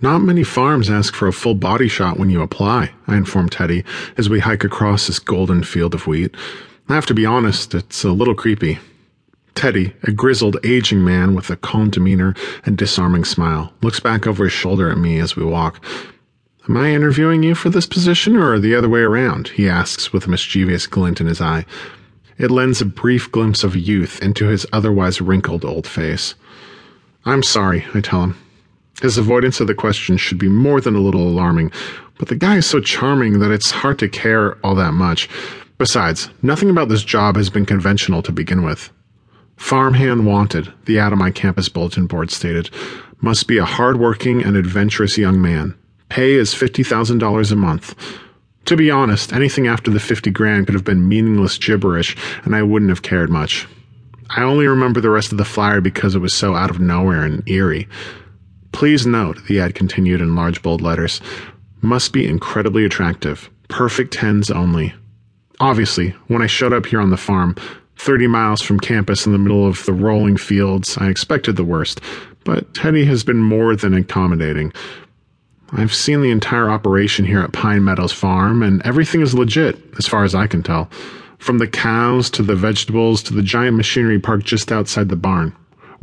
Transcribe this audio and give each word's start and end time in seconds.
Not 0.00 0.18
many 0.18 0.42
farms 0.42 0.90
ask 0.90 1.14
for 1.14 1.28
a 1.28 1.32
full 1.32 1.54
body 1.54 1.88
shot 1.88 2.18
when 2.18 2.28
you 2.28 2.42
apply, 2.42 2.90
I 3.06 3.16
inform 3.16 3.48
Teddy 3.48 3.84
as 4.16 4.28
we 4.28 4.40
hike 4.40 4.64
across 4.64 5.06
this 5.06 5.18
golden 5.18 5.62
field 5.62 5.94
of 5.94 6.06
wheat. 6.06 6.34
I 6.88 6.94
have 6.94 7.06
to 7.06 7.14
be 7.14 7.24
honest, 7.24 7.74
it's 7.74 8.04
a 8.04 8.10
little 8.12 8.34
creepy. 8.34 8.78
Teddy, 9.54 9.94
a 10.02 10.10
grizzled, 10.10 10.56
aging 10.64 11.04
man 11.04 11.34
with 11.34 11.48
a 11.48 11.56
calm 11.56 11.88
demeanor 11.88 12.34
and 12.66 12.76
disarming 12.76 13.24
smile, 13.24 13.72
looks 13.82 14.00
back 14.00 14.26
over 14.26 14.44
his 14.44 14.52
shoulder 14.52 14.90
at 14.90 14.98
me 14.98 15.20
as 15.20 15.36
we 15.36 15.44
walk. 15.44 15.82
Am 16.68 16.76
I 16.76 16.90
interviewing 16.90 17.42
you 17.42 17.54
for 17.54 17.70
this 17.70 17.86
position 17.86 18.36
or 18.36 18.58
the 18.58 18.74
other 18.74 18.88
way 18.88 19.00
around? 19.00 19.48
he 19.48 19.68
asks 19.68 20.12
with 20.12 20.26
a 20.26 20.30
mischievous 20.30 20.86
glint 20.86 21.20
in 21.20 21.26
his 21.28 21.40
eye. 21.40 21.64
It 22.36 22.50
lends 22.50 22.80
a 22.80 22.86
brief 22.86 23.30
glimpse 23.30 23.62
of 23.62 23.76
youth 23.76 24.20
into 24.20 24.46
his 24.46 24.66
otherwise 24.72 25.20
wrinkled 25.20 25.64
old 25.64 25.86
face. 25.86 26.34
I'm 27.24 27.42
sorry, 27.42 27.86
I 27.94 28.00
tell 28.00 28.22
him. 28.24 28.43
His 29.02 29.18
avoidance 29.18 29.60
of 29.60 29.66
the 29.66 29.74
question 29.74 30.16
should 30.16 30.38
be 30.38 30.48
more 30.48 30.80
than 30.80 30.94
a 30.94 31.00
little 31.00 31.26
alarming, 31.26 31.72
but 32.18 32.28
the 32.28 32.36
guy 32.36 32.56
is 32.56 32.66
so 32.66 32.80
charming 32.80 33.40
that 33.40 33.50
it's 33.50 33.70
hard 33.70 33.98
to 33.98 34.08
care 34.08 34.56
all 34.64 34.74
that 34.76 34.92
much. 34.92 35.28
Besides, 35.78 36.30
nothing 36.42 36.70
about 36.70 36.88
this 36.88 37.04
job 37.04 37.36
has 37.36 37.50
been 37.50 37.66
conventional 37.66 38.22
to 38.22 38.32
begin 38.32 38.62
with. 38.62 38.90
Farmhand 39.56 40.26
wanted, 40.26 40.72
the 40.84 40.98
my 41.16 41.30
campus 41.30 41.68
bulletin 41.68 42.06
board 42.06 42.30
stated, 42.30 42.70
must 43.20 43.46
be 43.46 43.58
a 43.58 43.64
hard-working 43.64 44.42
and 44.44 44.56
adventurous 44.56 45.18
young 45.18 45.40
man. 45.40 45.74
Pay 46.08 46.34
is 46.34 46.54
$50,000 46.54 47.52
a 47.52 47.56
month. 47.56 47.94
To 48.66 48.76
be 48.76 48.90
honest, 48.90 49.32
anything 49.32 49.66
after 49.66 49.90
the 49.90 50.00
50 50.00 50.30
grand 50.30 50.66
could 50.66 50.74
have 50.74 50.84
been 50.84 51.08
meaningless 51.08 51.58
gibberish, 51.58 52.16
and 52.44 52.54
I 52.54 52.62
wouldn't 52.62 52.90
have 52.90 53.02
cared 53.02 53.30
much. 53.30 53.66
I 54.30 54.42
only 54.42 54.66
remember 54.66 55.00
the 55.00 55.10
rest 55.10 55.32
of 55.32 55.38
the 55.38 55.44
flyer 55.44 55.80
because 55.80 56.14
it 56.14 56.20
was 56.20 56.32
so 56.32 56.54
out 56.54 56.70
of 56.70 56.80
nowhere 56.80 57.24
and 57.24 57.46
eerie. 57.48 57.88
Please 58.74 59.06
note, 59.06 59.38
the 59.46 59.60
ad 59.60 59.76
continued 59.76 60.20
in 60.20 60.34
large 60.34 60.60
bold 60.60 60.80
letters, 60.80 61.20
must 61.80 62.12
be 62.12 62.26
incredibly 62.26 62.84
attractive. 62.84 63.48
Perfect 63.68 64.12
tens 64.12 64.50
only. 64.50 64.92
Obviously, 65.60 66.10
when 66.26 66.42
I 66.42 66.48
showed 66.48 66.72
up 66.72 66.84
here 66.84 67.00
on 67.00 67.10
the 67.10 67.16
farm, 67.16 67.54
30 67.98 68.26
miles 68.26 68.60
from 68.60 68.80
campus 68.80 69.26
in 69.26 69.32
the 69.32 69.38
middle 69.38 69.64
of 69.64 69.86
the 69.86 69.92
rolling 69.92 70.36
fields, 70.36 70.98
I 70.98 71.08
expected 71.08 71.54
the 71.54 71.62
worst, 71.62 72.00
but 72.42 72.74
Teddy 72.74 73.04
has 73.04 73.22
been 73.22 73.40
more 73.40 73.76
than 73.76 73.94
accommodating. 73.94 74.72
I've 75.70 75.94
seen 75.94 76.20
the 76.20 76.32
entire 76.32 76.68
operation 76.68 77.24
here 77.24 77.40
at 77.40 77.52
Pine 77.52 77.84
Meadows 77.84 78.12
Farm, 78.12 78.60
and 78.60 78.82
everything 78.82 79.20
is 79.20 79.34
legit, 79.34 79.78
as 79.98 80.08
far 80.08 80.24
as 80.24 80.34
I 80.34 80.48
can 80.48 80.64
tell. 80.64 80.90
From 81.38 81.58
the 81.58 81.68
cows 81.68 82.28
to 82.30 82.42
the 82.42 82.56
vegetables 82.56 83.22
to 83.22 83.34
the 83.34 83.42
giant 83.42 83.76
machinery 83.76 84.18
parked 84.18 84.46
just 84.46 84.72
outside 84.72 85.10
the 85.10 85.16
barn. 85.16 85.54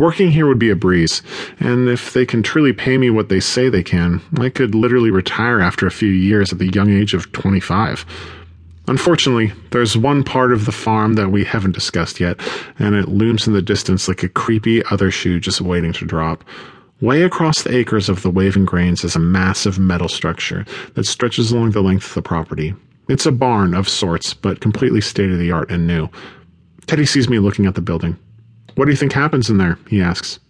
Working 0.00 0.30
here 0.30 0.46
would 0.46 0.58
be 0.58 0.70
a 0.70 0.76
breeze, 0.76 1.20
and 1.58 1.86
if 1.86 2.14
they 2.14 2.24
can 2.24 2.42
truly 2.42 2.72
pay 2.72 2.96
me 2.96 3.10
what 3.10 3.28
they 3.28 3.38
say 3.38 3.68
they 3.68 3.82
can, 3.82 4.22
I 4.38 4.48
could 4.48 4.74
literally 4.74 5.10
retire 5.10 5.60
after 5.60 5.86
a 5.86 5.90
few 5.90 6.08
years 6.08 6.50
at 6.54 6.58
the 6.58 6.70
young 6.70 6.88
age 6.88 7.12
of 7.12 7.30
25. 7.32 8.06
Unfortunately, 8.88 9.52
there's 9.72 9.98
one 9.98 10.24
part 10.24 10.54
of 10.54 10.64
the 10.64 10.72
farm 10.72 11.16
that 11.16 11.28
we 11.28 11.44
haven't 11.44 11.74
discussed 11.74 12.18
yet, 12.18 12.40
and 12.78 12.94
it 12.94 13.10
looms 13.10 13.46
in 13.46 13.52
the 13.52 13.60
distance 13.60 14.08
like 14.08 14.22
a 14.22 14.30
creepy 14.30 14.82
other 14.86 15.10
shoe 15.10 15.38
just 15.38 15.60
waiting 15.60 15.92
to 15.92 16.06
drop. 16.06 16.44
Way 17.02 17.22
across 17.22 17.62
the 17.62 17.76
acres 17.76 18.08
of 18.08 18.22
the 18.22 18.30
waving 18.30 18.64
grains 18.64 19.04
is 19.04 19.16
a 19.16 19.20
massive 19.20 19.78
metal 19.78 20.08
structure 20.08 20.64
that 20.94 21.04
stretches 21.04 21.52
along 21.52 21.72
the 21.72 21.82
length 21.82 22.06
of 22.06 22.14
the 22.14 22.22
property. 22.22 22.74
It's 23.10 23.26
a 23.26 23.32
barn 23.32 23.74
of 23.74 23.86
sorts, 23.86 24.32
but 24.32 24.62
completely 24.62 25.02
state 25.02 25.30
of 25.30 25.38
the 25.38 25.52
art 25.52 25.70
and 25.70 25.86
new. 25.86 26.08
Teddy 26.86 27.04
sees 27.04 27.28
me 27.28 27.38
looking 27.38 27.66
at 27.66 27.74
the 27.74 27.82
building. 27.82 28.18
What 28.80 28.86
do 28.86 28.92
you 28.92 28.96
think 28.96 29.12
happens 29.12 29.50
in 29.50 29.58
there? 29.58 29.78
he 29.88 30.00
asks. 30.00 30.40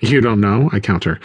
You 0.00 0.20
don't 0.20 0.38
know? 0.38 0.68
I 0.70 0.80
counter. 0.80 1.18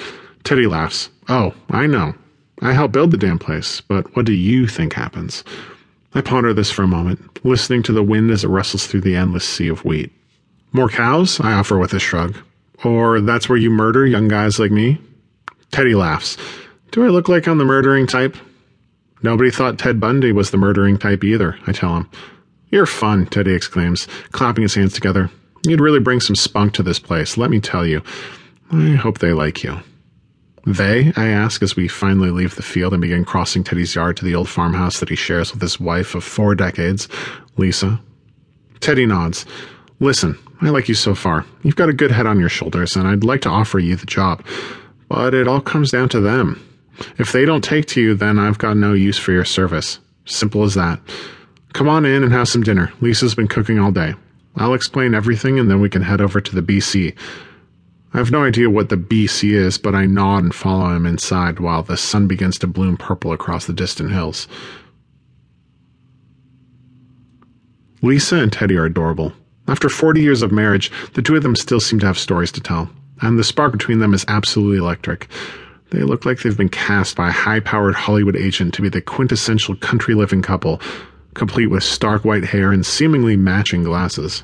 Teddy 0.45 0.67
laughs. 0.67 1.09
Oh, 1.28 1.53
I 1.70 1.86
know. 1.86 2.16
I 2.61 2.72
helped 2.72 2.94
build 2.94 3.11
the 3.11 3.17
damn 3.17 3.38
place, 3.38 3.81
but 3.81 4.16
what 4.16 4.25
do 4.25 4.31
you 4.31 4.66
think 4.66 4.94
happens? 4.94 5.44
I 6.14 6.22
ponder 6.22 6.53
this 6.53 6.72
for 6.72 6.83
a 6.83 6.88
moment, 6.88 7.44
listening 7.44 7.83
to 7.83 7.92
the 7.92 8.02
wind 8.02 8.31
as 8.31 8.45
it 8.45 8.48
rustles 8.48 8.88
through 8.88 9.02
the 9.02 9.17
endless 9.17 9.44
sea 9.44 9.67
of 9.67 9.83
wheat. 9.83 10.14
More 10.71 10.88
cows? 10.88 11.42
I 11.42 11.52
offer 11.52 11.77
with 11.77 11.92
a 11.92 11.99
shrug. 11.99 12.38
Or 12.86 13.20
that's 13.20 13.49
where 13.49 13.58
you 13.58 13.70
murder 13.70 14.05
young 14.05 14.30
guys 14.30 14.58
like 14.58 14.71
me? 14.71 15.02
Teddy 15.71 15.94
laughs. 15.94 16.38
Do 16.92 17.04
I 17.04 17.10
look 17.10 17.27
like 17.27 17.49
I'm 17.49 17.58
the 17.58 17.65
murdering 17.65 18.08
type? 18.08 18.38
Nobody 19.21 19.52
thought 19.52 19.77
Ted 19.77 19.99
Bundy 19.99 20.32
was 20.32 20.52
the 20.52 20.58
murdering 20.58 20.99
type 20.99 21.26
either, 21.26 21.60
I 21.67 21.73
tell 21.73 21.98
him. 21.98 22.10
You're 22.70 22.86
fun, 22.86 23.26
Teddy 23.26 23.52
exclaims, 23.52 24.08
clapping 24.32 24.61
his 24.61 24.76
hands 24.76 24.94
together. 24.94 25.30
You'd 25.65 25.81
really 25.81 25.99
bring 25.99 26.20
some 26.20 26.36
spunk 26.36 26.73
to 26.73 26.83
this 26.83 26.99
place, 26.99 27.37
let 27.37 27.49
me 27.49 27.59
tell 27.59 27.86
you. 27.86 28.02
I 28.71 28.92
hope 28.92 29.20
they 29.20 29.33
like 29.33 29.64
you. 29.64 29.80
They? 30.65 31.14
I 31.15 31.27
ask 31.27 31.61
as 31.61 31.76
we 31.76 31.87
finally 31.87 32.31
leave 32.31 32.55
the 32.55 32.64
field 32.64 32.93
and 32.93 33.02
begin 33.02 33.23
crossing 33.23 33.64
Teddy's 33.64 33.93
yard 33.93 34.17
to 34.17 34.26
the 34.26 34.33
old 34.33 34.49
farmhouse 34.49 34.99
that 34.99 35.09
he 35.09 35.15
shares 35.15 35.53
with 35.53 35.61
his 35.61 35.80
wife 35.80 36.15
of 36.15 36.23
four 36.23 36.55
decades, 36.55 37.08
Lisa. 37.58 37.99
Teddy 38.80 39.05
nods. 39.05 39.45
Listen, 39.99 40.37
I 40.61 40.70
like 40.70 40.89
you 40.89 40.95
so 40.95 41.14
far. 41.14 41.45
You've 41.61 41.76
got 41.76 41.89
a 41.89 41.93
good 41.93 42.11
head 42.11 42.26
on 42.26 42.39
your 42.39 42.49
shoulders, 42.49 42.95
and 42.95 43.08
I'd 43.08 43.23
like 43.23 43.42
to 43.42 43.49
offer 43.49 43.77
you 43.77 43.95
the 43.95 44.05
job. 44.08 44.43
But 45.08 45.36
it 45.36 45.47
all 45.47 45.61
comes 45.61 45.92
down 45.92 46.09
to 46.09 46.20
them. 46.20 46.61
If 47.20 47.32
they 47.32 47.45
don't 47.45 47.64
take 47.64 47.86
to 47.87 48.02
you, 48.02 48.15
then 48.15 48.39
I've 48.39 48.58
got 48.58 48.77
no 48.77 48.93
use 48.93 49.17
for 49.17 49.32
your 49.32 49.45
service. 49.45 49.99
Simple 50.26 50.64
as 50.64 50.73
that. 50.73 50.99
Come 51.73 51.87
on 51.87 52.05
in 52.05 52.23
and 52.23 52.32
have 52.32 52.47
some 52.47 52.64
dinner. 52.64 52.92
Lisa's 53.02 53.36
been 53.36 53.47
cooking 53.47 53.80
all 53.80 53.92
day. 53.92 54.15
I'll 54.58 54.73
explain 54.73 55.14
everything 55.14 55.60
and 55.60 55.70
then 55.70 55.82
we 55.82 55.89
can 55.89 56.02
head 56.02 56.21
over 56.21 56.39
to 56.39 56.55
the 56.55 56.61
BC. 56.61 57.16
I 58.14 58.17
have 58.17 58.32
no 58.32 58.45
idea 58.45 58.70
what 58.70 58.89
the 58.89 58.95
BC 58.95 59.52
is, 59.52 59.77
but 59.77 59.93
I 59.93 60.05
nod 60.05 60.43
and 60.43 60.55
follow 60.55 60.95
him 60.95 61.05
inside 61.05 61.60
while 61.60 61.83
the 61.83 61.98
sun 61.98 62.27
begins 62.27 62.58
to 62.60 62.67
bloom 62.67 62.95
purple 62.95 63.33
across 63.33 63.65
the 63.65 63.73
distant 63.73 64.11
hills. 64.11 64.48
Lisa 68.02 68.38
and 68.38 68.54
Teddy 68.54 68.77
are 68.77 68.86
adorable. 68.86 69.33
After 69.67 69.89
40 69.89 70.21
years 70.21 70.42
of 70.42 70.52
marriage, 70.52 70.92
the 71.14 71.21
two 71.21 71.36
of 71.36 71.44
them 71.44 71.55
still 71.55 71.80
seem 71.80 71.99
to 71.99 72.05
have 72.05 72.20
stories 72.20 72.52
to 72.54 72.61
tell, 72.61 72.89
and 73.21 73.38
the 73.38 73.44
spark 73.44 73.71
between 73.71 73.99
them 73.99 74.14
is 74.14 74.23
absolutely 74.27 74.77
electric. 74.77 75.27
They 75.92 76.04
look 76.04 76.23
like 76.23 76.39
they've 76.39 76.55
been 76.55 76.70
cast 76.70 77.15
by 77.15 77.30
a 77.30 77.33
high 77.33 77.60
powered 77.60 77.95
Hollywood 77.95 78.36
agent 78.36 78.73
to 78.76 78.82
be 78.82 78.89
the 78.89 79.02
quintessential 79.02 79.76
country 79.76 80.14
living 80.14 80.42
couple, 80.42 80.82
complete 81.35 81.67
with 81.67 81.83
stark 81.83 82.25
white 82.25 82.45
hair 82.45 82.71
and 82.71 82.85
seemingly 82.85 83.37
matching 83.37 83.83
glasses. 83.83 84.43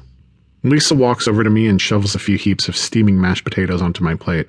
Lisa 0.64 0.94
walks 0.94 1.28
over 1.28 1.44
to 1.44 1.50
me 1.50 1.68
and 1.68 1.82
shovels 1.82 2.14
a 2.14 2.20
few 2.20 2.38
heaps 2.38 2.68
of 2.68 2.78
steaming 2.78 3.20
mashed 3.20 3.44
potatoes 3.44 3.82
onto 3.82 4.04
my 4.04 4.14
plate. 4.14 4.48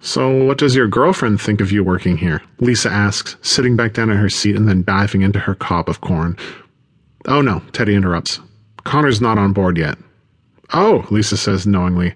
So, 0.00 0.44
what 0.44 0.58
does 0.58 0.76
your 0.76 0.86
girlfriend 0.86 1.40
think 1.40 1.60
of 1.60 1.72
you 1.72 1.82
working 1.82 2.16
here? 2.16 2.40
Lisa 2.60 2.90
asks, 2.90 3.36
sitting 3.42 3.74
back 3.74 3.94
down 3.94 4.10
in 4.10 4.18
her 4.18 4.28
seat 4.28 4.54
and 4.54 4.68
then 4.68 4.84
diving 4.84 5.22
into 5.22 5.40
her 5.40 5.54
cob 5.56 5.88
of 5.88 6.00
corn. 6.00 6.36
Oh 7.26 7.40
no, 7.40 7.60
Teddy 7.72 7.94
interrupts. 7.94 8.38
Connor's 8.84 9.20
not 9.20 9.36
on 9.36 9.52
board 9.52 9.76
yet. 9.76 9.98
Oh, 10.72 11.04
Lisa 11.10 11.36
says 11.36 11.66
knowingly. 11.66 12.14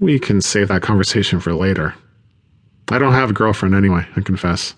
We 0.00 0.18
can 0.18 0.40
save 0.40 0.68
that 0.68 0.82
conversation 0.82 1.38
for 1.38 1.54
later. 1.54 1.94
I 2.88 2.98
don't 2.98 3.12
have 3.12 3.30
a 3.30 3.34
girlfriend 3.34 3.76
anyway, 3.76 4.04
I 4.16 4.20
confess. 4.22 4.74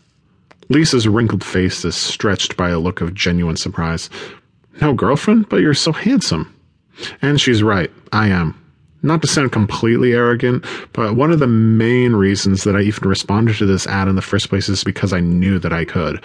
Lisa's 0.69 1.09
wrinkled 1.09 1.45
face 1.45 1.85
is 1.85 1.97
stretched 1.97 2.57
by 2.57 2.71
a 2.71 2.79
look 2.79 3.01
of 3.01 3.15
genuine 3.15 3.57
surprise. 3.57 4.09
No 4.81 4.95
girlfriend? 4.95 5.49
But 5.49 5.61
you're 5.61 5.75
so 5.75 5.93
handsome. 5.93 6.55
And 7.21 7.41
she's 7.41 7.63
right. 7.63 7.91
I 8.13 8.29
am. 8.29 8.59
Not 9.05 9.21
to 9.23 9.27
sound 9.27 9.51
completely 9.51 10.13
arrogant, 10.13 10.65
but 10.93 11.17
one 11.17 11.33
of 11.33 11.41
the 11.41 11.49
main 11.49 12.15
reasons 12.15 12.63
that 12.63 12.77
I 12.77 12.83
even 12.83 13.09
responded 13.09 13.57
to 13.57 13.67
this 13.67 13.87
ad 13.89 14.07
in 14.07 14.15
the 14.15 14.23
first 14.23 14.49
place 14.49 14.69
is 14.69 14.85
because 14.85 15.13
I 15.13 15.19
knew 15.19 15.59
that 15.59 15.73
I 15.73 15.85
could. 15.85 16.23